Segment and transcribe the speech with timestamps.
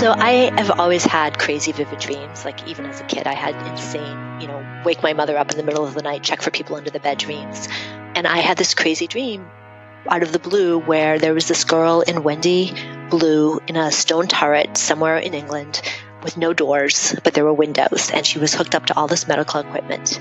[0.00, 2.46] So I have always had crazy vivid dreams.
[2.46, 5.58] Like even as a kid, I had insane, you know, wake my mother up in
[5.58, 7.68] the middle of the night, check for people under the bed dreams.
[8.14, 9.46] And I had this crazy dream
[10.08, 12.72] out of the blue where there was this girl in Wendy
[13.10, 15.82] blue in a stone turret somewhere in England
[16.22, 19.28] with no doors, but there were windows, and she was hooked up to all this
[19.28, 20.18] medical equipment.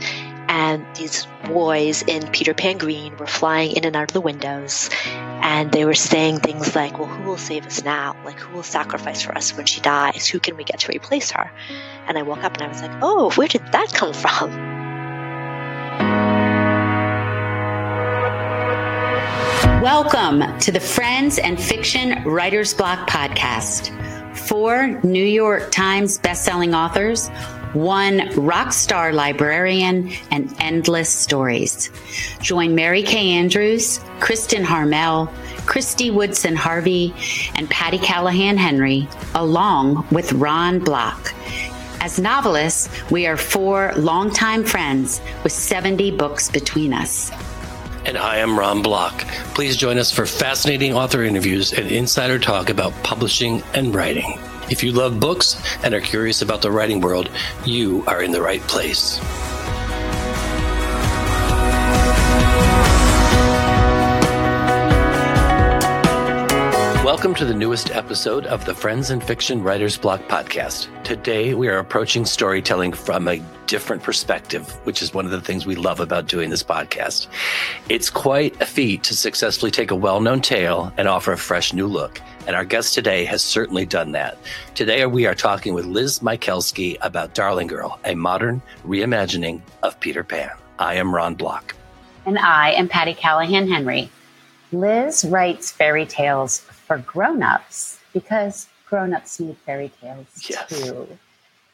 [0.50, 4.90] And these boys in Peter Pan Green were flying in and out of the windows,
[5.06, 8.16] and they were saying things like, Well, who will save us now?
[8.26, 10.28] Like, who will sacrifice for us when she dies?
[10.28, 11.52] Who can we get to replace her?
[12.08, 14.50] And I woke up and I was like, Oh, where did that come from?
[19.84, 23.96] Welcome to the Friends and Fiction Writers Block podcast.
[24.36, 27.30] Four New York Times bestselling authors,
[27.74, 31.92] one rock star librarian, and endless stories.
[32.42, 35.28] Join Mary Kay Andrews, Kristen Harmel,
[35.66, 37.14] Kristy Woodson Harvey,
[37.56, 41.34] and Patti Callahan Henry, along with Ron Block.
[42.02, 47.32] As novelists, we are four longtime friends with 70 books between us.
[48.06, 49.20] And I am Ron Block.
[49.54, 54.40] Please join us for fascinating author interviews and insider talk about publishing and writing.
[54.70, 57.30] If you love books and are curious about the writing world,
[57.66, 59.20] you are in the right place.
[67.20, 70.88] Welcome to the newest episode of the Friends and Fiction Writers Block podcast.
[71.04, 75.66] Today, we are approaching storytelling from a different perspective, which is one of the things
[75.66, 77.28] we love about doing this podcast.
[77.90, 81.74] It's quite a feat to successfully take a well known tale and offer a fresh
[81.74, 82.22] new look.
[82.48, 84.38] And our guest today has certainly done that.
[84.74, 90.24] Today, we are talking with Liz Michalski about Darling Girl, a modern reimagining of Peter
[90.24, 90.52] Pan.
[90.80, 91.76] I am Ron Block.
[92.26, 94.10] And I am Patti Callahan Henry.
[94.72, 96.60] Liz writes fairy tales
[96.90, 100.68] for grown-ups because grown-ups need fairy tales yes.
[100.68, 101.08] too.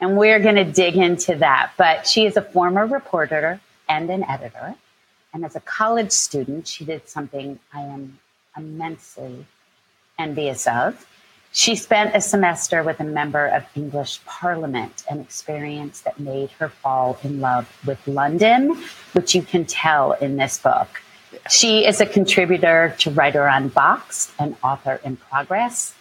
[0.02, 1.72] And we're going to dig into that.
[1.78, 4.75] But she is a former reporter and an editor.
[5.34, 8.19] And as a college student, she did something I am
[8.57, 9.45] immensely
[10.19, 11.07] envious of.
[11.53, 16.67] She spent a semester with a member of English Parliament, an experience that made her
[16.67, 18.75] fall in love with London,
[19.13, 20.90] which you can tell in this book.
[21.50, 25.94] She is a contributor to Writer Unboxed and author in progress.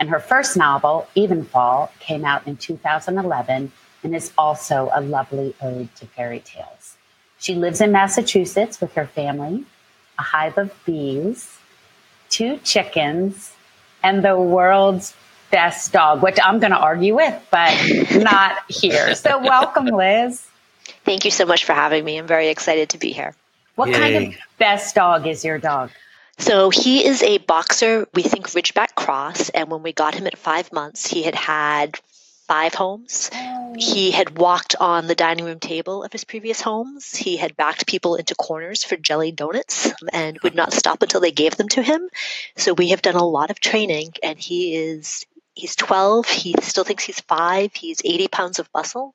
[0.00, 3.70] And her first novel, Evenfall, came out in 2011
[4.02, 6.96] and is also a lovely ode to fairy tales.
[7.38, 9.64] She lives in Massachusetts with her family,
[10.18, 11.58] a hive of bees,
[12.28, 13.52] two chickens,
[14.02, 15.14] and the world's
[15.52, 17.72] best dog, which I'm going to argue with, but
[18.12, 19.14] not here.
[19.14, 20.44] So, welcome, Liz.
[21.04, 22.18] Thank you so much for having me.
[22.18, 23.34] I'm very excited to be here.
[23.78, 23.94] What Yay.
[23.94, 25.92] kind of best dog is your dog?
[26.36, 29.50] So he is a boxer, we think Ridgeback Cross.
[29.50, 31.96] And when we got him at five months, he had had
[32.48, 33.30] five homes.
[33.32, 33.76] Oh.
[33.78, 37.14] He had walked on the dining room table of his previous homes.
[37.14, 41.30] He had backed people into corners for jelly donuts and would not stop until they
[41.30, 42.08] gave them to him.
[42.56, 45.24] So we have done a lot of training, and he is
[45.54, 46.26] he's 12.
[46.28, 47.72] He still thinks he's five.
[47.74, 49.14] He's 80 pounds of muscle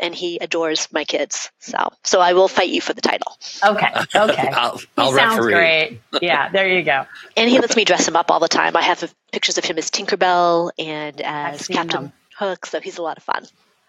[0.00, 1.50] and he adores my kids.
[1.58, 3.36] So, so I will fight you for the title.
[3.64, 3.88] Okay.
[4.16, 4.48] Okay.
[4.52, 5.52] I'll, I'll sounds referee.
[5.52, 6.00] great.
[6.22, 6.48] Yeah.
[6.50, 7.06] There you go.
[7.36, 8.76] and he lets me dress him up all the time.
[8.76, 12.12] I have pictures of him as Tinkerbell and as Captain them.
[12.36, 12.66] Hook.
[12.66, 13.44] So he's a lot of fun.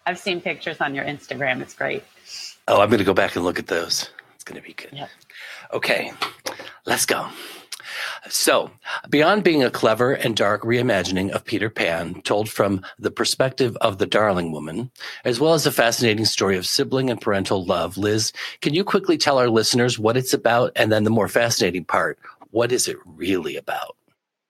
[0.06, 1.60] I've seen pictures on your Instagram.
[1.62, 2.02] It's great.
[2.68, 4.10] Oh, I'm going to go back and look at those.
[4.34, 4.90] It's going to be good.
[4.92, 5.08] Yep.
[5.72, 6.12] Okay.
[6.84, 7.28] Let's go.
[8.28, 8.70] So,
[9.10, 13.98] beyond being a clever and dark reimagining of Peter Pan, told from the perspective of
[13.98, 14.90] the darling woman,
[15.24, 19.18] as well as a fascinating story of sibling and parental love, Liz, can you quickly
[19.18, 20.72] tell our listeners what it's about?
[20.76, 22.18] And then the more fascinating part,
[22.50, 23.96] what is it really about?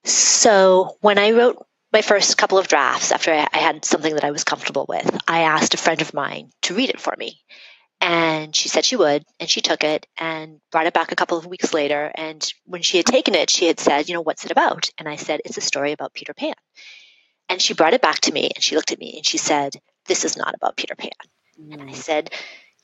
[0.05, 4.31] So, when I wrote my first couple of drafts after I had something that I
[4.31, 7.41] was comfortable with, I asked a friend of mine to read it for me.
[8.03, 11.39] And she said she would, and she took it and brought it back a couple
[11.39, 12.11] of weeks later.
[12.17, 14.91] And when she had taken it, she had said, You know, what's it about?
[14.99, 16.55] And I said, It's a story about Peter Pan.
[17.49, 19.77] And she brought it back to me and she looked at me and she said,
[20.07, 21.11] This is not about Peter Pan.
[21.61, 21.73] Mm.
[21.75, 21.95] And I mm.
[21.95, 22.33] said,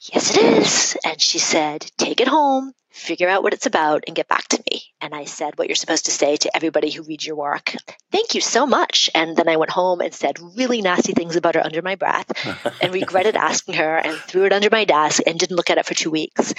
[0.00, 0.97] Yes, it is.
[1.05, 4.62] And she said, Take it home, figure out what it's about, and get back to
[4.71, 4.83] me.
[5.00, 7.75] And I said, What you're supposed to say to everybody who reads your work.
[8.12, 9.11] Thank you so much.
[9.15, 12.31] And then I went home and said really nasty things about her under my breath
[12.81, 15.87] and regretted asking her and threw it under my desk and didn't look at it
[15.87, 16.55] for two weeks.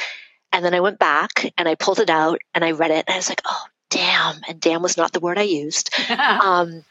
[0.51, 3.13] And then I went back and I pulled it out and I read it and
[3.13, 4.35] I was like, Oh, damn.
[4.49, 5.91] And damn was not the word I used.
[6.09, 6.83] um,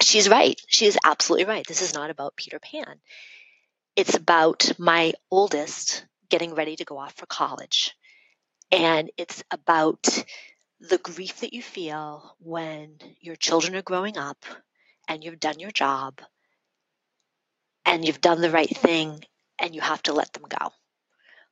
[0.00, 0.58] she's right.
[0.68, 1.66] She is absolutely right.
[1.66, 2.98] This is not about Peter Pan
[3.96, 7.94] it's about my oldest getting ready to go off for college.
[8.70, 10.08] And it's about
[10.80, 14.44] the grief that you feel when your children are growing up
[15.08, 16.20] and you've done your job
[17.84, 19.22] and you've done the right thing
[19.58, 20.72] and you have to let them go.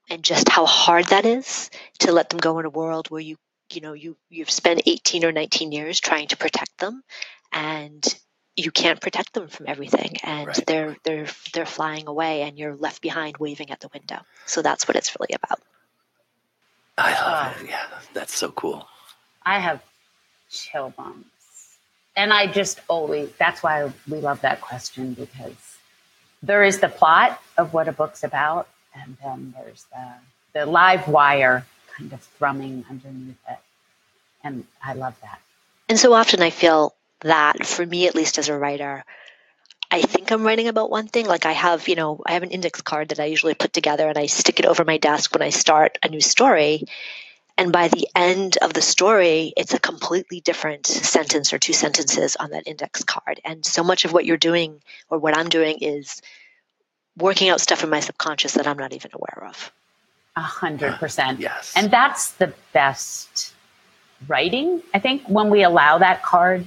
[0.09, 1.71] And just how hard that is
[2.01, 3.37] to let them go in a world where you
[3.73, 7.03] you know you you've spent 18 or 19 years trying to protect them
[7.53, 8.05] and
[8.57, 10.65] you can't protect them from everything and right.
[10.67, 14.19] they're they're they're flying away and you're left behind waving at the window.
[14.47, 15.61] So that's what it's really about.
[16.99, 17.71] I love uh, it.
[17.71, 18.87] Yeah that's so cool.
[19.45, 19.83] I have
[20.51, 21.27] chill bumps.
[22.17, 25.79] And i just always that's why we love that question because
[26.43, 31.07] there is the plot of what a book's about, and then there's the the live
[31.07, 31.65] wire
[31.97, 33.59] kind of thrumming underneath it,
[34.43, 35.41] and I love that.
[35.89, 39.05] And so often I feel that for me, at least as a writer,
[39.91, 41.27] I think I'm writing about one thing.
[41.27, 44.09] Like I have, you know, I have an index card that I usually put together
[44.09, 46.85] and I stick it over my desk when I start a new story.
[47.59, 52.37] And by the end of the story, it's a completely different sentence or two sentences
[52.37, 53.41] on that index card.
[53.45, 54.81] And so much of what you're doing
[55.11, 56.23] or what I'm doing is
[57.19, 59.73] working out stuff in my subconscious that I'm not even aware of.
[60.37, 61.39] A hundred percent.
[61.39, 61.73] Uh, yes.
[61.77, 63.53] And that's the best
[64.29, 64.83] writing.
[64.95, 66.67] I think when we allow that card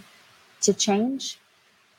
[0.63, 1.37] to change,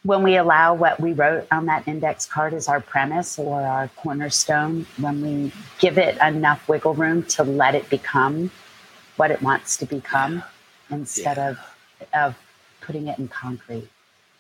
[0.02, 3.88] when we allow what we wrote on that index card as our premise or our
[3.96, 8.50] cornerstone, when we give it enough wiggle room to let it become
[9.16, 10.96] what it wants to become yeah.
[10.96, 11.50] instead yeah.
[11.50, 11.58] of
[12.12, 12.38] of
[12.80, 13.88] putting it in concrete.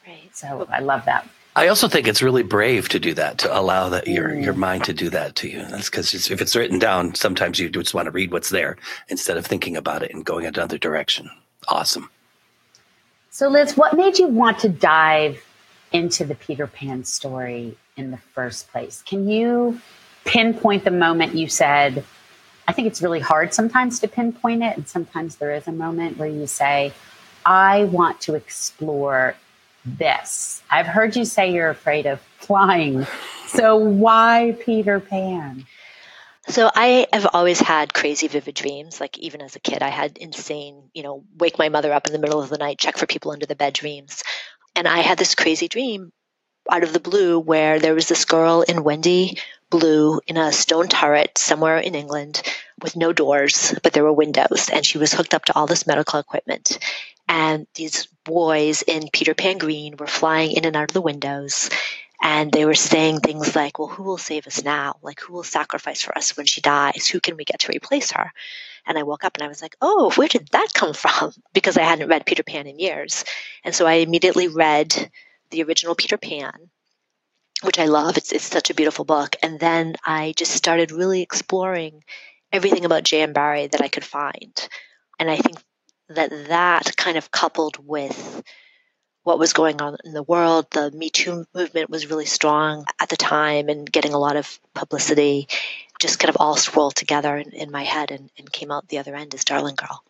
[0.06, 0.28] Right.
[0.36, 1.26] So I love that.
[1.56, 4.44] I also think it's really brave to do that, to allow that your mm.
[4.44, 5.64] your mind to do that to you.
[5.70, 8.76] That's because if it's written down, sometimes you just want to read what's there
[9.08, 11.30] instead of thinking about it and going another direction.
[11.68, 12.10] Awesome.
[13.34, 15.44] So, Liz, what made you want to dive
[15.90, 19.02] into the Peter Pan story in the first place?
[19.02, 19.80] Can you
[20.24, 22.04] pinpoint the moment you said,
[22.68, 24.76] I think it's really hard sometimes to pinpoint it.
[24.76, 26.92] And sometimes there is a moment where you say,
[27.44, 29.34] I want to explore
[29.84, 30.62] this.
[30.70, 33.04] I've heard you say you're afraid of flying.
[33.48, 35.66] So why Peter Pan?
[36.46, 39.00] So I have always had crazy vivid dreams.
[39.00, 42.12] Like even as a kid, I had insane, you know, wake my mother up in
[42.12, 44.22] the middle of the night, check for people under the bed dreams.
[44.76, 46.12] And I had this crazy dream
[46.70, 49.38] out of the blue where there was this girl in Wendy
[49.70, 52.42] blue in a stone turret somewhere in England
[52.82, 55.86] with no doors, but there were windows, and she was hooked up to all this
[55.86, 56.78] medical equipment.
[57.28, 61.70] And these boys in Peter Pan Green were flying in and out of the windows,
[62.22, 64.96] and they were saying things like, Well, who will save us now?
[65.02, 67.06] Like, who will sacrifice for us when she dies?
[67.08, 68.32] Who can we get to replace her?
[68.86, 71.32] And I woke up and I was like, Oh, where did that come from?
[71.52, 73.24] Because I hadn't read Peter Pan in years.
[73.64, 75.10] And so I immediately read
[75.50, 76.70] the original Peter Pan
[77.62, 78.16] which I love.
[78.16, 79.36] It's it's such a beautiful book.
[79.42, 82.04] And then I just started really exploring
[82.52, 83.32] everything about J.M.
[83.32, 84.68] Barrie that I could find.
[85.18, 85.56] And I think
[86.08, 88.42] that that kind of coupled with
[89.24, 93.08] what was going on in the world, the Me Too movement was really strong at
[93.08, 95.48] the time and getting a lot of publicity,
[95.98, 98.98] just kind of all swirled together in, in my head and, and came out the
[98.98, 100.04] other end as Darling Girl.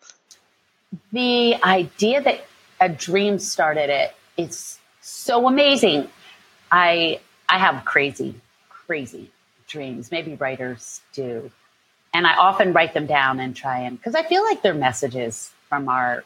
[1.12, 2.44] The idea that
[2.80, 6.08] a dream started it is so amazing.
[6.70, 8.34] I I have crazy,
[8.68, 9.30] crazy
[9.68, 10.10] dreams.
[10.10, 11.50] Maybe writers do.
[12.12, 15.52] And I often write them down and try and, because I feel like they're messages
[15.68, 16.24] from our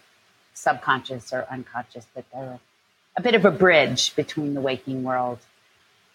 [0.55, 2.61] subconscious or unconscious, that they're
[3.19, 5.41] a bit of a bridge between the waking world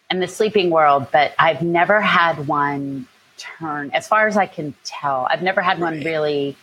[0.10, 1.08] and the sleeping world.
[1.12, 3.08] But I've never had one
[3.38, 6.56] turn, as far as I can tell, I've never had one really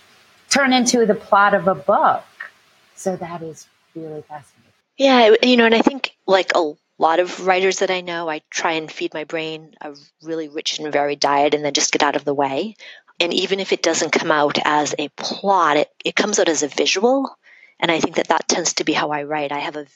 [0.49, 2.25] turn into the plot of a book.
[2.97, 4.73] So that is really fascinating.
[4.97, 8.41] Yeah, you know, and I think like a lot of writers that I know, I
[8.51, 12.03] try and feed my brain a really rich and varied diet and then just get
[12.03, 12.77] out of the way.
[13.19, 16.63] And even if it doesn't come out as a plot, it, it comes out as
[16.63, 17.37] a visual.
[17.81, 19.53] And I think that that tends to be how I write.
[19.53, 19.87] I have a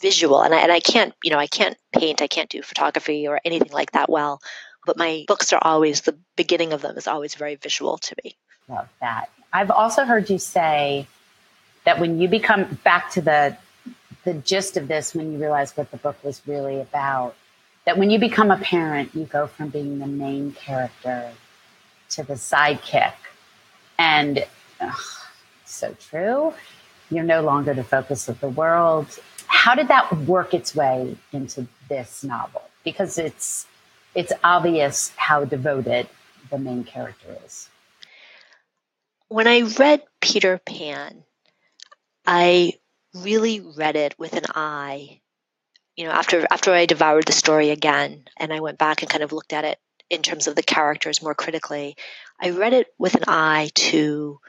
[0.00, 3.26] visual and I, and I can't, you know, I can't paint, I can't do photography
[3.26, 4.40] or anything like that well.
[4.84, 8.36] But my books are always, the beginning of them is always very visual to me.
[8.68, 9.30] Love that.
[9.52, 11.06] I've also heard you say
[11.84, 13.56] that when you become back to the
[14.28, 17.34] the gist of this when you realize what the book was really about.
[17.86, 21.30] That when you become a parent, you go from being the main character
[22.10, 23.14] to the sidekick.
[23.98, 24.46] And
[24.80, 25.00] ugh,
[25.64, 26.52] so true.
[27.10, 29.18] You're no longer the focus of the world.
[29.46, 32.62] How did that work its way into this novel?
[32.84, 33.66] Because it's
[34.14, 36.08] it's obvious how devoted
[36.50, 37.68] the main character is.
[39.28, 41.24] When I read Peter Pan,
[42.26, 42.74] I
[43.14, 45.20] really read it with an eye.
[45.96, 49.24] You know, after after I devoured the story again and I went back and kind
[49.24, 49.78] of looked at it
[50.10, 51.96] in terms of the characters more critically,
[52.40, 54.40] I read it with an eye to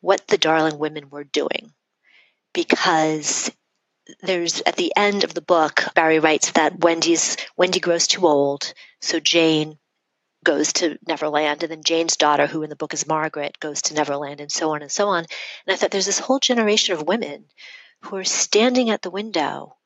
[0.00, 1.72] what the darling women were doing.
[2.56, 3.52] Because
[4.22, 8.72] there's at the end of the book, Barrie writes that Wendy's Wendy grows too old,
[9.02, 9.78] so Jane
[10.42, 13.94] goes to Neverland, and then Jane's daughter, who in the book is Margaret, goes to
[13.94, 15.18] Neverland, and so on and so on.
[15.66, 17.44] And I thought there's this whole generation of women
[18.04, 19.76] who are standing at the window,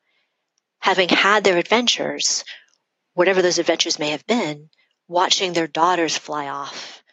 [0.79, 2.45] having had their adventures,
[3.15, 4.69] whatever those adventures may have been,
[5.09, 7.03] watching their daughters fly off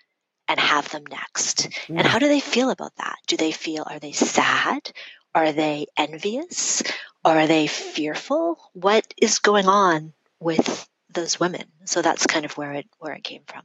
[0.46, 1.68] and have them next.
[1.88, 1.98] Mm.
[1.98, 3.16] And how do they feel about that?
[3.26, 4.92] Do they feel, are they sad?
[5.38, 6.82] Are they envious?
[7.24, 8.58] Are they fearful?
[8.72, 11.62] What is going on with those women?
[11.84, 13.62] So that's kind of where it where it came from.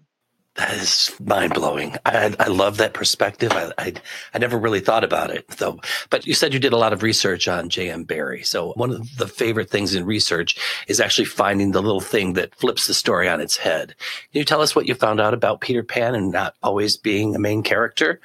[0.54, 1.96] That is mind blowing.
[2.06, 3.52] I, I love that perspective.
[3.54, 3.94] I, I,
[4.36, 5.80] I never really thought about it though.
[6.12, 8.04] But you said you did a lot of research on J.M.
[8.04, 8.44] Barrie.
[8.44, 10.56] So one of the favorite things in research
[10.88, 13.96] is actually finding the little thing that flips the story on its head.
[14.32, 17.36] Can you tell us what you found out about Peter Pan and not always being
[17.36, 18.22] a main character?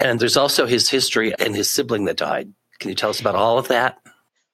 [0.00, 2.54] And there's also his history and his sibling that died.
[2.78, 3.98] Can you tell us about all of that?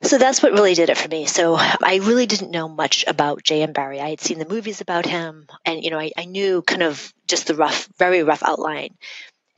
[0.02, 1.26] So that's what really did it for me.
[1.26, 3.72] So I really didn't know much about J.M.
[3.72, 4.00] Barrie.
[4.00, 7.12] I had seen the movies about him, and you know, I, I knew kind of
[7.28, 8.96] just the rough, very rough outline.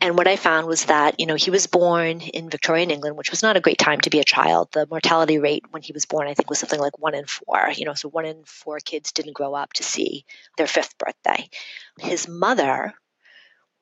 [0.00, 3.30] And what I found was that, you know, he was born in Victorian England, which
[3.30, 4.68] was not a great time to be a child.
[4.72, 7.70] The mortality rate when he was born, I think, was something like one in four.
[7.74, 10.26] You know, so one in four kids didn't grow up to see
[10.58, 11.48] their fifth birthday.
[11.98, 12.92] His mother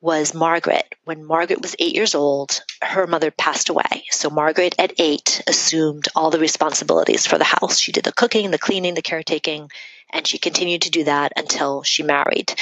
[0.03, 0.95] was Margaret.
[1.05, 4.03] When Margaret was eight years old, her mother passed away.
[4.11, 7.79] So Margaret, at eight, assumed all the responsibilities for the house.
[7.79, 9.71] She did the cooking, the cleaning, the caretaking,
[10.11, 12.53] and she continued to do that until she married.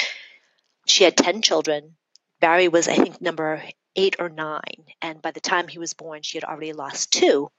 [0.86, 1.96] She had 10 children.
[2.40, 3.60] Barrie was, I think, number
[3.96, 4.86] eight or nine.
[5.02, 7.50] And by the time he was born, she had already lost two.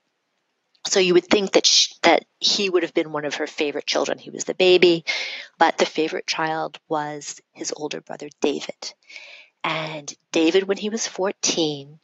[0.86, 3.86] So you would think that she, that he would have been one of her favorite
[3.86, 4.16] children.
[4.16, 5.04] He was the baby,
[5.58, 8.94] but the favorite child was his older brother David.
[9.64, 11.98] And David, when he was 14,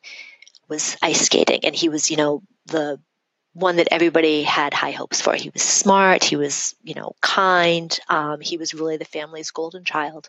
[0.68, 1.60] was ice skating.
[1.64, 2.98] And he was, you know, the
[3.52, 5.34] one that everybody had high hopes for.
[5.34, 6.24] He was smart.
[6.24, 7.96] He was, you know, kind.
[8.08, 10.28] Um, he was really the family's golden child.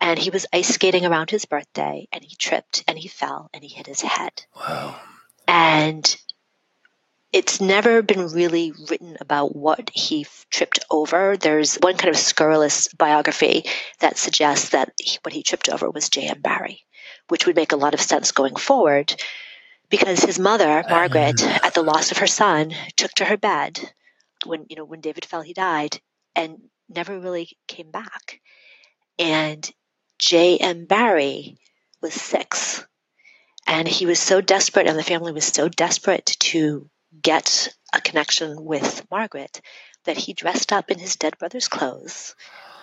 [0.00, 3.62] And he was ice skating around his birthday and he tripped and he fell and
[3.62, 4.44] he hit his head.
[4.56, 4.98] Wow.
[5.46, 6.16] And
[7.32, 11.36] it's never been really written about what he tripped over.
[11.36, 13.64] There's one kind of scurrilous biography
[14.00, 16.40] that suggests that what he tripped over was J.M.
[16.40, 16.84] Barrie,
[17.28, 19.14] which would make a lot of sense going forward
[19.90, 20.88] because his mother, uh-huh.
[20.88, 23.80] Margaret, at the loss of her son, took to her bed
[24.46, 26.00] when, you know, when David fell, he died
[26.34, 26.56] and
[26.88, 28.40] never really came back.
[29.18, 29.68] And
[30.18, 30.86] J.M.
[30.86, 31.58] Barrie
[32.00, 32.84] was six.
[33.66, 36.88] And he was so desperate, and the family was so desperate to
[37.22, 39.60] get a connection with Margaret
[40.04, 42.34] that he dressed up in his dead brother's clothes,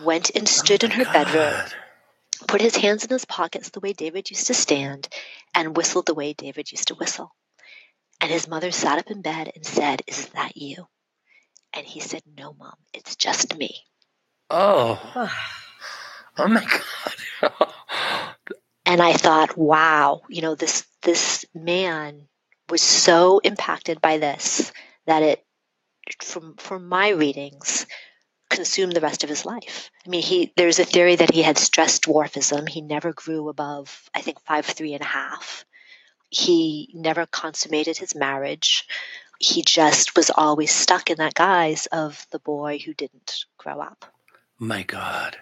[0.03, 1.13] went and oh stood oh in her God.
[1.13, 1.79] bedroom,
[2.47, 5.07] put his hands in his pockets the way David used to stand,
[5.55, 7.33] and whistled the way David used to whistle.
[8.19, 10.87] And his mother sat up in bed and said, Is that you?
[11.73, 13.75] And he said, No, mom, it's just me.
[14.49, 14.99] Oh.
[16.37, 16.65] oh my
[17.41, 17.63] God.
[18.85, 22.27] and I thought, wow, you know, this this man
[22.69, 24.71] was so impacted by this
[25.05, 25.45] that it,
[26.21, 27.85] from from my readings,
[28.49, 29.91] consumed the rest of his life.
[30.05, 32.67] I mean, he there's a theory that he had stress dwarfism.
[32.67, 35.65] He never grew above, I think, five three and a half.
[36.29, 38.85] He never consummated his marriage.
[39.39, 44.05] He just was always stuck in that guise of the boy who didn't grow up.
[44.59, 45.37] My God.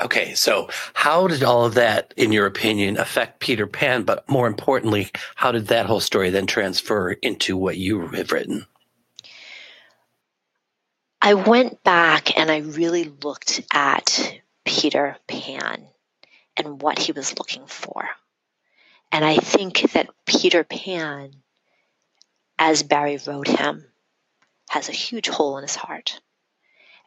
[0.00, 4.04] Okay, so how did all of that, in your opinion, affect Peter Pan?
[4.04, 8.66] But more importantly, how did that whole story then transfer into what you have written?
[11.20, 15.88] I went back and I really looked at Peter Pan
[16.56, 18.08] and what he was looking for.
[19.10, 21.32] And I think that Peter Pan,
[22.58, 23.84] as Barrie wrote him,
[24.70, 26.20] has a huge hole in his heart.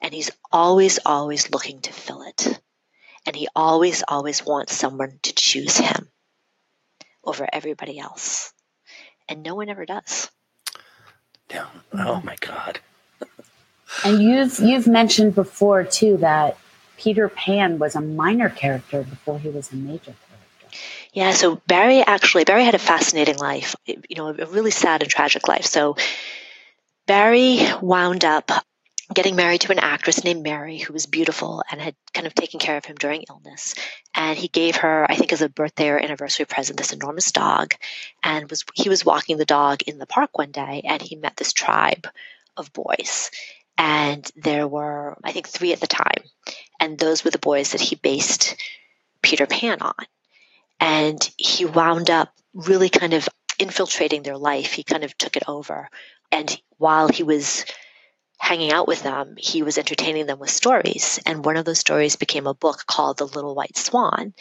[0.01, 2.60] And he's always, always looking to fill it.
[3.25, 6.09] And he always, always wants someone to choose him
[7.23, 8.53] over everybody else.
[9.29, 10.29] And no one ever does.
[11.49, 11.67] Yeah.
[11.93, 12.79] Oh my God.
[14.03, 16.57] and you've you've mentioned before too that
[16.97, 20.77] Peter Pan was a minor character before he was a major character.
[21.13, 25.11] Yeah, so Barrie actually Barrie had a fascinating life, you know, a really sad and
[25.11, 25.65] tragic life.
[25.65, 25.97] So
[27.05, 28.51] Barrie wound up
[29.13, 32.59] getting married to an actress named Mary who was beautiful and had kind of taken
[32.59, 33.75] care of him during illness.
[34.15, 37.73] And he gave her, I think, as a birthday or anniversary present, this enormous dog.
[38.23, 41.35] And was he was walking the dog in the park one day, and he met
[41.35, 42.07] this tribe
[42.57, 43.31] of boys.
[43.77, 46.23] And there were, I think, three at the time.
[46.79, 48.55] And those were the boys that he based
[49.21, 50.05] Peter Pan on.
[50.79, 53.27] And he wound up really kind of
[53.59, 54.73] infiltrating their life.
[54.73, 55.89] He kind of took it over.
[56.31, 57.65] And while he was
[58.41, 61.19] hanging out with them, he was entertaining them with stories.
[61.27, 64.33] And one of those stories became a book called The Little White Swan.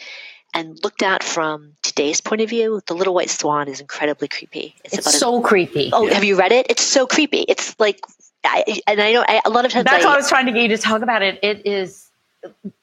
[0.53, 4.75] And looked at from today's point of view, The Little White Swan is incredibly creepy.
[4.83, 5.91] It's, it's so a, creepy.
[5.93, 6.15] Oh, yeah.
[6.15, 6.65] have you read it?
[6.67, 7.45] It's so creepy.
[7.47, 8.01] It's like,
[8.43, 9.85] I, and I know I, a lot of times.
[9.85, 11.39] That's I, why I was trying to get you to talk about it.
[11.43, 12.09] It is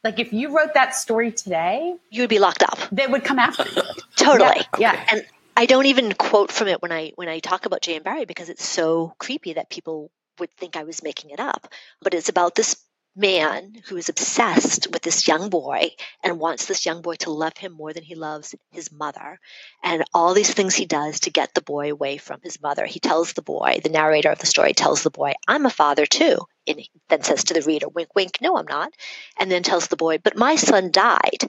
[0.05, 2.79] like if you wrote that story today, you would be locked up.
[2.93, 3.83] They would come after you.
[4.17, 4.61] totally.
[4.79, 4.93] Yeah.
[4.93, 5.05] yeah.
[5.11, 8.05] And I don't even quote from it when I when I talk about J.M.
[8.05, 11.69] Barrie because it's so creepy that people would think I was making it up.
[12.01, 12.77] But it's about this
[13.17, 15.91] man who is obsessed with this young boy
[16.23, 19.41] and wants this young boy to love him more than he loves his mother.
[19.83, 22.87] And all these things he does to get the boy away from his mother.
[22.87, 26.07] He tells the boy, the narrator of the story tells the boy, I'm a father
[26.07, 26.39] too.
[26.67, 28.93] And then says to the reader, wink, wink, no, I'm not.
[29.39, 31.45] And then tells the boy, but my son died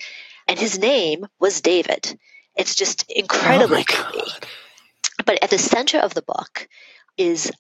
[0.48, 2.18] and his name was David.
[2.56, 4.32] It's just incredibly oh creepy.
[5.24, 6.68] But at the center of the book
[7.18, 7.52] is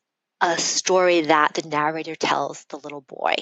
[0.41, 3.36] a story that the narrator tells the little boy.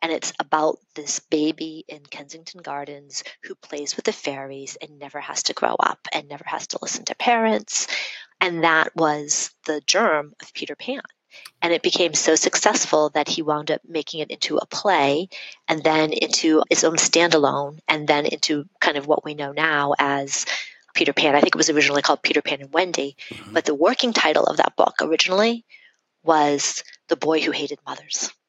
[0.00, 5.20] And it's about this baby in Kensington Gardens who plays with the fairies and never
[5.20, 7.86] has to grow up and never has to listen to parents.
[8.40, 11.02] And that was the germ of Peter Pan.
[11.62, 15.28] And it became so successful that he wound up making it into a play
[15.68, 19.94] and then into its own standalone and then into kind of what we know now
[19.98, 20.44] as
[20.92, 21.36] Peter Pan.
[21.36, 23.54] I think it was originally called Peter Pan and Wendy, mm-hmm.
[23.54, 25.64] but the working title of that book originally
[26.22, 28.30] was The Boy Who Hated Mothers.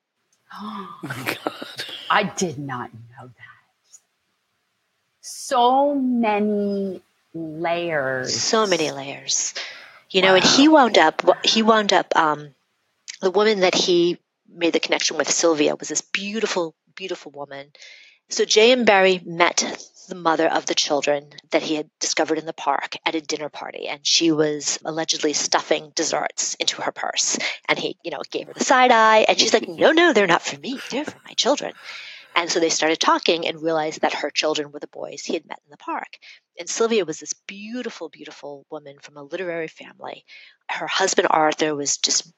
[0.55, 1.85] Oh my God.
[2.11, 3.99] I did not know that.
[5.21, 7.01] So many
[7.33, 8.39] layers.
[8.39, 9.55] So many layers.
[10.11, 10.35] You know, wow.
[10.35, 12.53] and he wound up, he wound up, um,
[13.19, 17.71] the woman that he made the connection with, Sylvia, was this beautiful, beautiful woman.
[18.29, 18.85] So J.M.
[18.85, 19.63] Barrie met
[20.07, 23.49] the mother of the children that he had discovered in the park at a dinner
[23.49, 27.37] party and she was allegedly stuffing desserts into her purse.
[27.67, 30.27] And he you know gave her the side eye and she's like no no they're
[30.27, 30.79] not for me.
[30.89, 31.73] They're for my children.
[32.35, 35.45] And so they started talking and realized that her children were the boys he had
[35.45, 36.17] met in the park.
[36.59, 40.25] And sylvia was this beautiful beautiful woman from a literary family.
[40.69, 42.31] Her husband arthur was just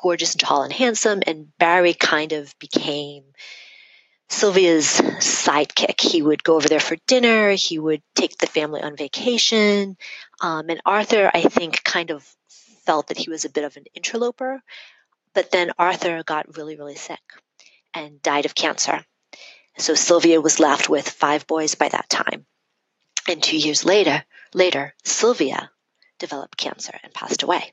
[0.00, 3.24] gorgeous and tall and handsome and Barrie kind of became
[4.30, 4.86] Sylvia's
[5.18, 6.00] sidekick.
[6.00, 7.50] He would go over there for dinner.
[7.50, 9.96] He would take the family on vacation.
[10.40, 12.24] Um, and Arthur, I think, kind of
[12.86, 14.62] felt that he was a bit of an interloper.
[15.34, 17.20] But then Arthur got really, really sick
[17.92, 19.04] and died of cancer.
[19.78, 22.46] So Sylvia was left with five boys by that time.
[23.28, 25.70] And two years later, later, Sylvia
[26.18, 27.72] developed cancer and passed away.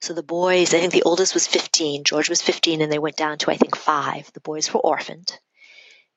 [0.00, 3.16] So the boys, I think the oldest was 15, George was 15, and they went
[3.16, 4.32] down to, I think, five.
[4.32, 5.38] The boys were orphaned.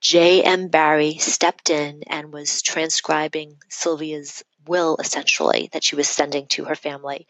[0.04, 0.68] J.M.
[0.68, 6.76] Barrie stepped in and was transcribing Sylvia's will, essentially, that she was sending to her
[6.76, 7.26] family.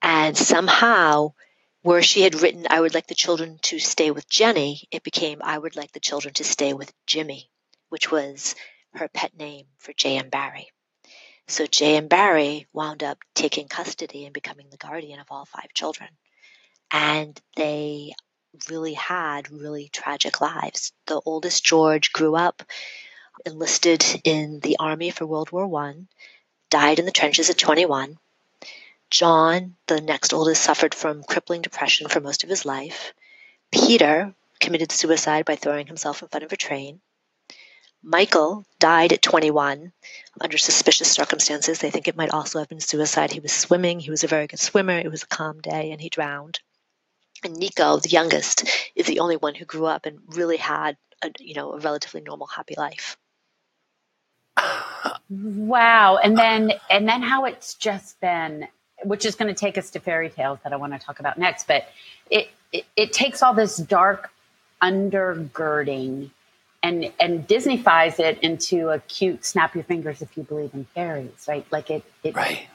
[0.00, 1.32] And somehow,
[1.82, 5.40] where she had written, I would like the children to stay with Jenny, it became,
[5.42, 7.50] I would like the children to stay with Jimmy,
[7.88, 8.54] which was
[8.94, 10.28] her pet name for J.M.
[10.28, 10.70] Barrie.
[11.48, 12.06] So J.M.
[12.06, 16.10] Barrie wound up taking custody and becoming the guardian of all five children.
[16.92, 18.12] And they
[18.68, 20.92] really had really tragic lives.
[21.06, 22.62] The oldest, George, grew up,
[23.44, 26.08] enlisted in the army for World War One,
[26.70, 28.18] died in the trenches at 21.
[29.10, 33.12] John, the next oldest, suffered from crippling depression for most of his life.
[33.70, 37.00] Peter committed suicide by throwing himself in front of a train.
[38.02, 39.92] Michael died at 21
[40.40, 41.78] under suspicious circumstances.
[41.78, 43.32] They think it might also have been suicide.
[43.32, 43.98] He was swimming.
[43.98, 44.98] He was a very good swimmer.
[44.98, 46.60] It was a calm day, and he drowned.
[47.44, 51.30] And Nico, the youngest, is the only one who grew up and really had a,
[51.38, 53.16] you know, a relatively normal, happy life.
[55.28, 56.16] Wow.
[56.16, 58.68] And then, and then how it's just been,
[59.04, 61.38] which is going to take us to fairy tales that I want to talk about
[61.38, 61.86] next, but
[62.30, 64.30] it, it, it takes all this dark
[64.82, 66.30] undergirding
[66.82, 71.46] and and Disneyfies it into a cute snap your fingers if you believe in fairies,
[71.48, 71.66] right?
[71.72, 72.68] Like it, it right.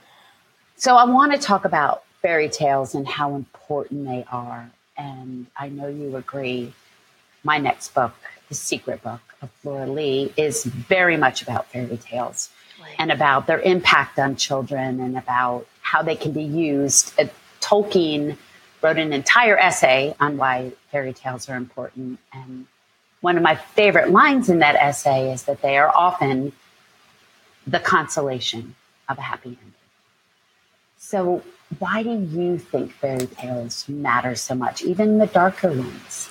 [0.75, 4.69] So I want to talk about fairy tales and how important they are.
[4.97, 6.73] And I know you agree.
[7.43, 8.13] My next book,
[8.49, 12.49] The Secret Book of Flora Lee, is very much about fairy tales
[12.82, 12.95] right.
[12.99, 17.17] and about their impact on children and about how they can be used.
[17.19, 17.25] Uh,
[17.62, 18.38] Tolkien
[18.82, 22.19] wrote an entire essay on why fairy tales are important.
[22.34, 22.67] And
[23.21, 26.51] one of my favorite lines in that essay is that they are often
[27.67, 28.75] the consolation
[29.08, 29.73] of a happy ending.
[30.97, 31.43] So,
[31.77, 36.29] why do you think fairy tales matter so much, even the darker ones?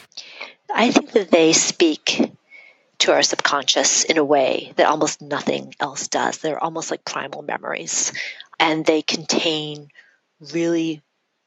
[0.75, 2.33] I think that they speak
[2.99, 6.39] to our subconscious in a way that almost nothing else does.
[6.39, 8.13] They're almost like primal memories,
[8.59, 9.89] and they contain
[10.53, 11.03] really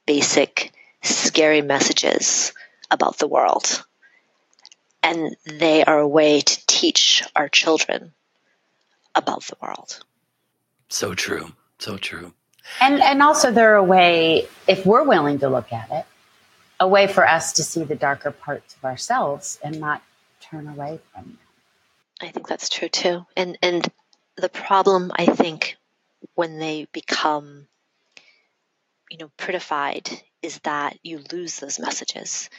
[0.06, 2.54] basic, scary messages
[2.90, 3.84] about the world.
[5.04, 8.14] And they are a way to teach our children
[9.16, 10.04] about the world.
[10.90, 11.52] So true.
[11.80, 12.34] So true.
[12.80, 16.06] And and also they're a way, if we're willing to look at it,
[16.80, 20.02] a way for us to see the darker parts of ourselves and not
[20.42, 21.40] turn away from them.
[22.22, 23.26] I think that's true too.
[23.36, 23.88] And and
[24.36, 25.78] the problem I think
[26.36, 27.68] when they become
[29.10, 30.10] you know prettified
[30.42, 32.50] is that you lose those messages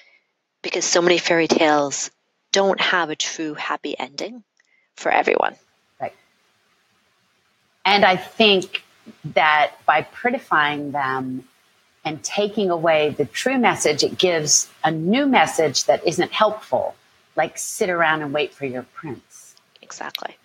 [0.63, 2.11] because so many fairy tales
[2.53, 4.45] don't have a true happy ending
[4.95, 5.57] for everyone.
[6.01, 6.15] Right.
[7.85, 8.85] And I think
[9.25, 11.45] that by prettifying them
[12.05, 16.95] and taking away the true message, it gives a new message that isn't helpful,
[17.37, 19.55] like sit around and wait for your prince.
[19.81, 20.37] Exactly.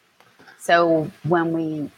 [0.60, 1.90] So when we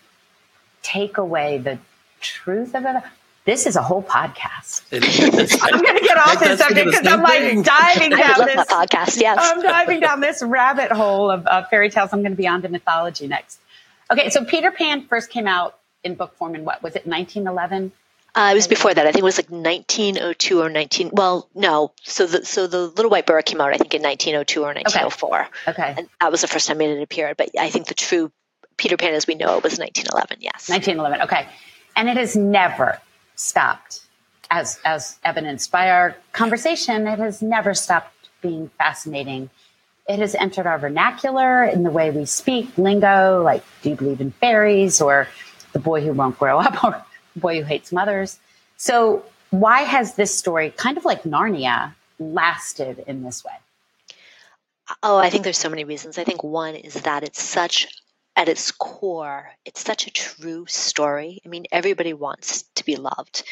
[0.82, 1.80] take away the
[2.22, 3.04] truth of it,
[3.46, 4.84] this is a whole podcast.
[5.64, 7.64] I'm going to get off this subject because I'm like thing.
[7.64, 9.20] diving down this podcast.
[9.20, 12.12] Yes, I'm diving down this rabbit hole of, of fairy tales.
[12.14, 13.60] I'm going to be on to mythology next.
[14.12, 17.92] Okay, so Peter Pan first came out in book form in what was it 1911?
[18.36, 19.08] Uh, it was before that.
[19.08, 21.10] I think it was like 1902 or 19.
[21.14, 21.94] Well, no.
[22.04, 25.42] So the so the Little White Bird came out, I think, in 1902 or 1904.
[25.68, 25.72] Okay.
[25.72, 25.96] okay.
[25.98, 27.38] And that was the first time it had appeared.
[27.38, 28.32] But I think the true
[28.78, 30.38] Peter Pan, as we know it, was 1911.
[30.42, 30.70] Yes.
[30.70, 31.22] 1911.
[31.24, 31.48] Okay.
[31.96, 33.00] And it has never
[33.36, 34.02] stopped,
[34.52, 37.08] as as evidenced by our conversation.
[37.08, 39.50] It has never stopped being fascinating.
[40.08, 44.22] It has entered our vernacular in the way we speak lingo, like "Do you believe
[44.22, 45.28] in fairies?" or
[45.74, 47.04] "The boy who won't grow up," or
[47.34, 48.40] the "Boy who hates mothers."
[48.78, 53.54] So, why has this story, kind of like Narnia, lasted in this way?
[55.04, 56.18] Oh, I think there's so many reasons.
[56.18, 57.88] I think one is that it's such
[58.36, 61.42] at its core, it's such a true story.
[61.46, 63.44] I mean, everybody wants to be loved.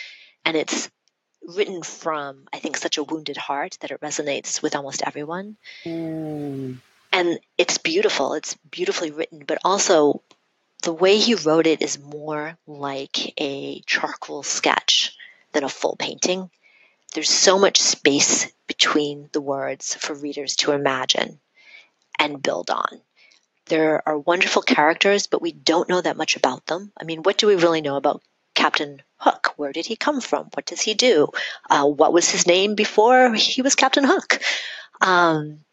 [0.45, 0.89] And it's
[1.43, 5.58] written from, I think, such a wounded heart that it resonates with almost everyone.
[5.84, 6.77] Mm.
[7.12, 8.34] And it's beautiful.
[8.34, 10.21] It's beautifully written, but also
[10.84, 15.16] the way he wrote it is more like a charcoal sketch
[15.54, 16.50] than a full painting.
[17.13, 21.40] There's so much space between the words for readers to imagine
[22.20, 23.02] and build on.
[23.66, 26.92] There are wonderful characters, but we don't know that much about them.
[27.00, 28.22] I mean, what do we really know about
[28.54, 29.54] Captain Hook?
[29.58, 30.50] Where did he come from?
[30.54, 31.28] What does he do?
[31.70, 34.40] Uh, what was his name before he was Captain Hook?
[35.02, 35.66] Um,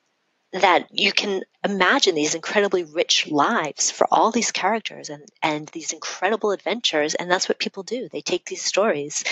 [0.55, 5.93] that you can imagine these incredibly rich lives for all these characters and, and these
[5.93, 7.17] incredible adventures.
[7.17, 8.09] And that's what people do.
[8.09, 9.25] They take these stories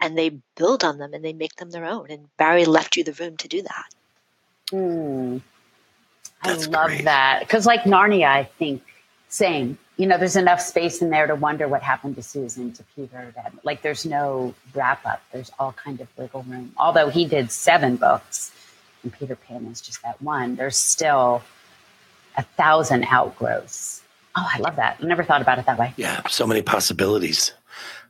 [0.00, 2.06] and they build on them and they make them their own.
[2.10, 3.84] And Barrie left you the room to do that.
[4.72, 5.42] Mm.
[6.42, 7.04] I love great.
[7.04, 8.82] that because, like Narnia, I think
[9.28, 9.78] same.
[9.98, 13.34] You know, there's enough space in there to wonder what happened to Susan, to Peter.
[13.36, 15.20] That like, there's no wrap up.
[15.30, 16.72] There's all kind of wiggle room.
[16.78, 18.52] Although he did seven books,
[19.02, 20.56] and Peter Pan is just that one.
[20.56, 21.42] There's still
[22.36, 24.02] a thousand outgrowths.
[24.36, 24.98] Oh, I love that.
[25.02, 25.92] I never thought about it that way.
[25.96, 27.52] Yeah, so many possibilities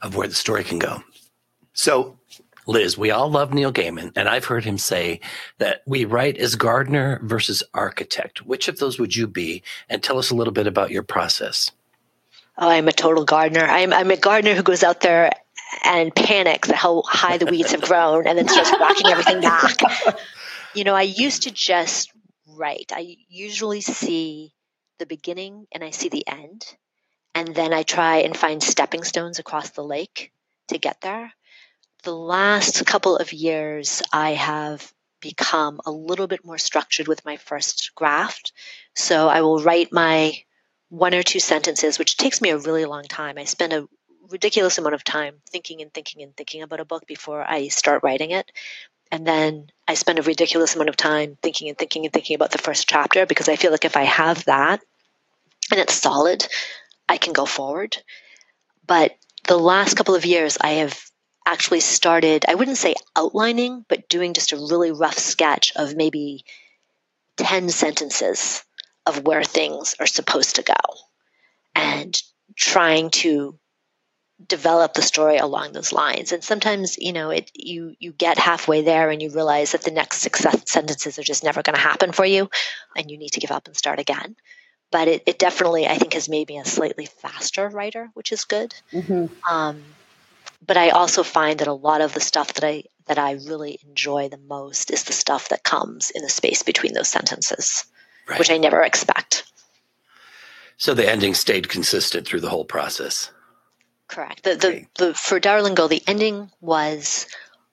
[0.02, 1.02] of where the story can go.
[1.72, 2.18] So
[2.66, 5.20] Liz, we all love Neil Gaiman, and I've heard him say
[5.58, 8.46] that we write as gardener versus architect.
[8.46, 9.62] Which of those would you be?
[9.88, 11.72] And tell us a little bit about your process.
[12.58, 13.62] Oh, I'm a total gardener.
[13.62, 15.30] I'm, I'm a gardener who goes out there
[15.84, 19.76] and panics at how high the weeds have grown and then starts rocking everything back.
[20.74, 22.12] You know, I used to just
[22.46, 22.92] write.
[22.94, 24.52] I usually see
[24.98, 26.64] the beginning and I see the end.
[27.34, 30.32] And then I try and find stepping stones across the lake
[30.68, 31.32] to get there
[32.02, 37.36] the last couple of years, I have become a little bit more structured with my
[37.36, 38.52] first draft.
[38.94, 40.32] So I will write my
[40.88, 43.36] one or two sentences, which takes me a really long time.
[43.38, 43.86] I spend a
[44.30, 48.02] ridiculous amount of time thinking and thinking and thinking about a book before I start
[48.02, 48.50] writing it.
[49.12, 52.52] And then I spend a ridiculous amount of time thinking and thinking and thinking about
[52.52, 54.80] the first chapter because I feel like if I have that
[55.70, 56.46] and it's solid,
[57.08, 57.96] I can go forward.
[58.86, 61.00] But the last couple of years, I have
[61.46, 66.44] actually started, I wouldn't say outlining, but doing just a really rough sketch of maybe
[67.36, 68.62] 10 sentences
[69.06, 70.74] of where things are supposed to go
[71.74, 72.20] and
[72.56, 73.58] trying to
[74.46, 78.82] develop the story along those lines and sometimes you know it you you get halfway
[78.82, 82.10] there and you realize that the next six sentences are just never going to happen
[82.10, 82.48] for you
[82.96, 84.34] and you need to give up and start again
[84.90, 88.44] but it, it definitely i think has made me a slightly faster writer which is
[88.44, 89.26] good mm-hmm.
[89.52, 89.82] um,
[90.66, 93.80] but I also find that a lot of the stuff that I that I really
[93.86, 97.84] enjoy the most is the stuff that comes in the space between those sentences,
[98.28, 98.38] right.
[98.38, 99.44] which I never expect.
[100.76, 103.32] So the ending stayed consistent through the whole process.
[104.10, 104.42] Correct.
[104.42, 107.26] The, the, the, for Darling Girl, the ending was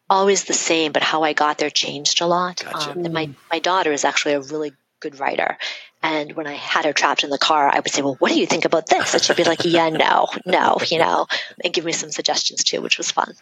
[0.10, 2.64] always the same, but how I got there changed a lot.
[2.64, 2.92] Gotcha.
[2.92, 5.58] Um, and my, my daughter is actually a really good writer.
[6.04, 8.40] And when I had her trapped in the car, I would say, Well, what do
[8.40, 9.14] you think about this?
[9.14, 11.26] And she'd be like, Yeah, no, no, you know,
[11.64, 13.34] and give me some suggestions too, which was fun.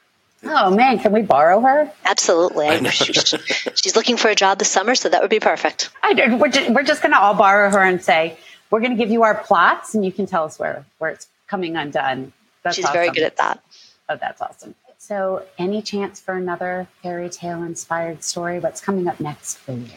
[0.43, 1.91] Oh man, can we borrow her?
[2.05, 2.89] Absolutely.
[2.91, 3.35] she's,
[3.75, 5.89] she's looking for a job this summer, so that would be perfect.
[6.01, 8.37] I, we're just, we're just going to all borrow her and say,
[8.69, 11.27] We're going to give you our plots and you can tell us where, where it's
[11.47, 12.31] coming undone.
[12.65, 12.93] That's she's awesome.
[12.95, 13.63] very good at that.
[14.09, 14.75] Oh, that's awesome.
[14.97, 18.59] So, any chance for another fairy tale inspired story?
[18.59, 19.87] What's coming up next for you?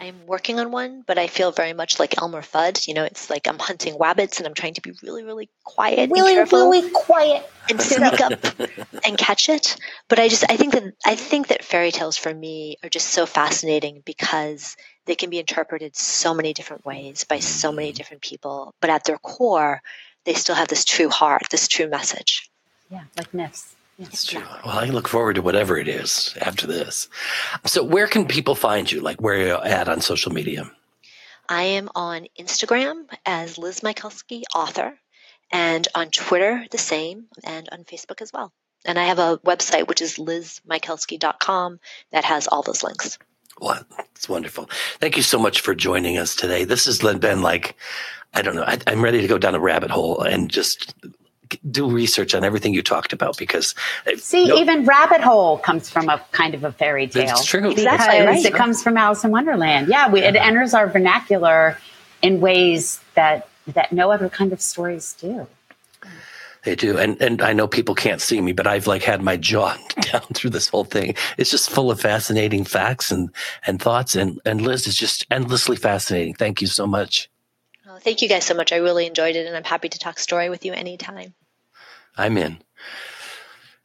[0.00, 2.88] I'm working on one, but I feel very much like Elmer Fudd.
[2.88, 6.10] You know, it's like I'm hunting rabbits and I'm trying to be really, really quiet,
[6.10, 8.32] really, really quiet, and sneak up
[9.04, 9.76] and catch it.
[10.08, 13.08] But I just, I think that I think that fairy tales for me are just
[13.08, 18.22] so fascinating because they can be interpreted so many different ways by so many different
[18.22, 18.74] people.
[18.80, 19.82] But at their core,
[20.24, 22.50] they still have this true heart, this true message.
[22.90, 23.74] Yeah, like myths.
[23.98, 24.42] That's true.
[24.64, 27.08] Well, I look forward to whatever it is after this.
[27.64, 29.00] So, where can people find you?
[29.00, 30.70] Like, where are you at on social media?
[31.48, 34.98] I am on Instagram as Liz Michalski, author,
[35.52, 38.52] and on Twitter, the same, and on Facebook as well.
[38.84, 41.80] And I have a website, which is lizmichalski.com,
[42.12, 43.18] that has all those links.
[43.60, 44.68] Well, it's wonderful.
[44.98, 46.64] Thank you so much for joining us today.
[46.64, 47.76] This has been like,
[48.32, 50.94] I don't know, I, I'm ready to go down a rabbit hole and just
[51.70, 53.74] do research on everything you talked about because
[54.16, 57.70] see no, even rabbit hole comes from a kind of a fairy tale it's true
[57.70, 58.44] exactly right.
[58.44, 61.78] it comes from alice in wonderland yeah we, it enters our vernacular
[62.22, 65.46] in ways that that no other kind of stories do
[66.64, 69.36] they do and and i know people can't see me but i've like had my
[69.36, 73.30] jaw down through this whole thing it's just full of fascinating facts and
[73.66, 77.30] and thoughts and and liz is just endlessly fascinating thank you so much
[77.94, 78.72] Oh, thank you guys so much.
[78.72, 81.32] I really enjoyed it, and I'm happy to talk story with you anytime.
[82.16, 82.58] I'm in.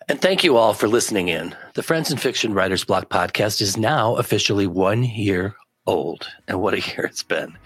[0.07, 1.55] And thank you all for listening in.
[1.75, 5.55] The Friends and Fiction Writers Block podcast is now officially one year
[5.89, 6.29] old.
[6.47, 7.57] And what a year it's been.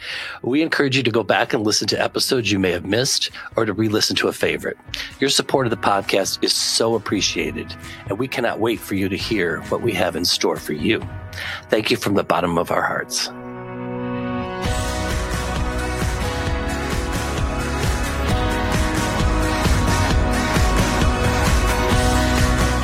[0.42, 3.66] We encourage you to go back and listen to episodes you may have missed or
[3.66, 4.78] to re listen to a favorite.
[5.20, 7.76] Your support of the podcast is so appreciated,
[8.08, 11.06] and we cannot wait for you to hear what we have in store for you.
[11.70, 13.28] Thank you from the bottom of our hearts.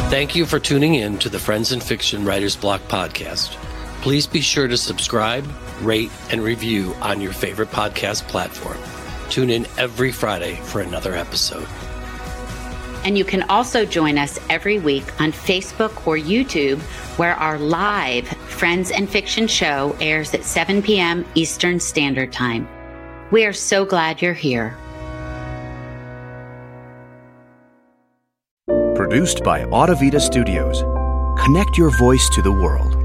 [0.10, 3.56] Thank you for tuning in to the Friends and Fiction Writers Block podcast.
[4.02, 5.46] Please be sure to subscribe,
[5.82, 8.78] rate, and review on your favorite podcast platform.
[9.30, 11.68] Tune in every Friday for another episode.
[13.04, 16.80] And you can also join us every week on Facebook or YouTube,
[17.18, 21.26] where our live Friends and Fiction show airs at 7 p.m.
[21.36, 22.68] Eastern Standard Time.
[23.32, 24.78] We are so glad you're here.
[28.96, 30.84] Produced by Audavita Studios.
[31.42, 32.99] Connect your voice to the world.